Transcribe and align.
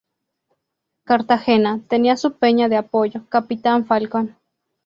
Cartagena, 1.03 1.79
tenía 1.87 2.17
su 2.17 2.33
peña 2.39 2.67
de 2.67 2.75
apoyo 2.77 3.29
"Capitán 3.29 3.85
Falcón". 3.85 4.35